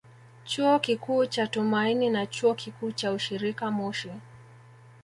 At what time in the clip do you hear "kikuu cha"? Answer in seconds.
0.79-1.47, 2.55-3.11